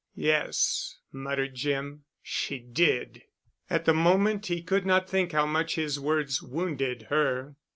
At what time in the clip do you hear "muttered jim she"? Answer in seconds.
1.11-2.57